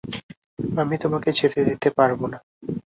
[0.77, 2.37] আমি তোমাকে যেতে দিতে পারবো না।